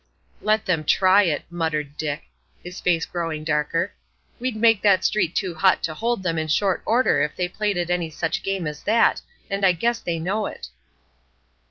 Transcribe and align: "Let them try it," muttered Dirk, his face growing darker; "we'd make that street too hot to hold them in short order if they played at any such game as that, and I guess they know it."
"Let 0.41 0.65
them 0.65 0.83
try 0.83 1.25
it," 1.25 1.43
muttered 1.51 1.95
Dirk, 1.95 2.21
his 2.63 2.81
face 2.81 3.05
growing 3.05 3.43
darker; 3.43 3.93
"we'd 4.39 4.55
make 4.55 4.81
that 4.81 5.05
street 5.05 5.35
too 5.35 5.53
hot 5.53 5.83
to 5.83 5.93
hold 5.93 6.23
them 6.23 6.39
in 6.39 6.47
short 6.47 6.81
order 6.87 7.21
if 7.21 7.35
they 7.35 7.47
played 7.47 7.77
at 7.77 7.91
any 7.91 8.09
such 8.09 8.41
game 8.41 8.65
as 8.65 8.81
that, 8.81 9.21
and 9.47 9.63
I 9.63 9.73
guess 9.73 9.99
they 9.99 10.17
know 10.17 10.47
it." 10.47 10.69